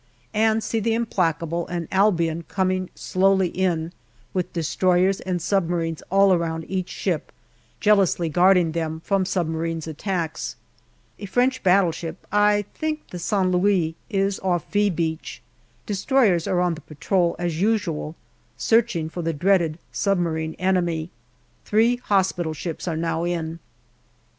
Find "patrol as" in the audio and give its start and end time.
16.81-17.61